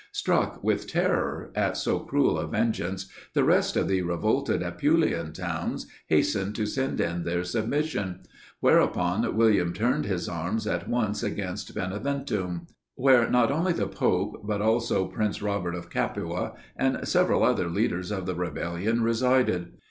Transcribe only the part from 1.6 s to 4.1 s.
so cruel a vengeance, the rest of the